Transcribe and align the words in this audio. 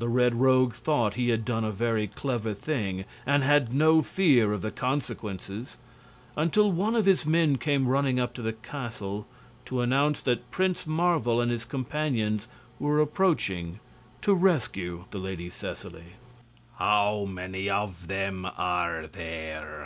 The 0.00 0.08
Red 0.08 0.40
Rogue 0.40 0.72
thought 0.74 1.14
he 1.14 1.28
had 1.28 1.44
done 1.44 1.62
a 1.62 1.70
very 1.70 2.08
clever 2.08 2.52
thing, 2.52 3.04
and 3.24 3.44
had 3.44 3.72
no 3.72 4.02
fear 4.02 4.52
of 4.52 4.60
the 4.60 4.72
consequences 4.72 5.76
until 6.34 6.72
one 6.72 6.96
of 6.96 7.04
his 7.04 7.24
men 7.24 7.56
came 7.56 7.86
running 7.86 8.18
up 8.18 8.34
to 8.34 8.42
the 8.42 8.54
castle 8.54 9.24
to 9.66 9.82
announce 9.82 10.20
that 10.22 10.50
Prince 10.50 10.84
Marvel 10.84 11.40
and 11.40 11.52
his 11.52 11.64
companions 11.64 12.48
were 12.80 12.98
approaching 12.98 13.78
to 14.22 14.34
rescue 14.34 15.04
the 15.12 15.18
Lady 15.18 15.48
Seseley. 15.48 16.14
"How 16.78 17.24
many 17.26 17.70
of 17.70 18.08
them 18.08 18.48
are 18.58 19.06
there?" 19.06 19.84